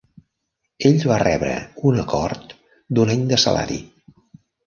Ell 0.89 0.95
va 1.09 1.17
rebre 1.23 1.51
un 1.91 1.99
acord 2.05 2.55
d'un 2.99 3.13
any 3.17 3.27
de 3.35 3.41
salari. 3.45 3.79